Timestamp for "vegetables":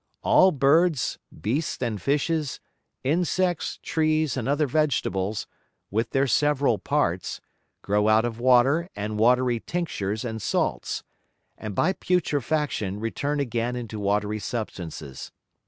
4.65-5.45